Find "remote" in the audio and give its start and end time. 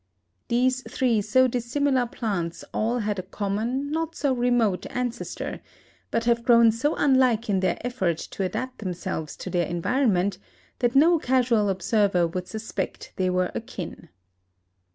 4.33-4.87